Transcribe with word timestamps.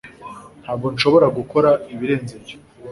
ntabwo 0.63 0.87
nshobora 0.93 1.27
gukora 1.37 1.69
ibirenze 1.93 2.31
ibyo 2.39 2.55